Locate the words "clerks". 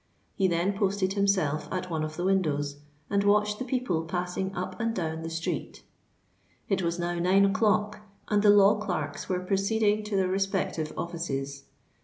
8.79-9.29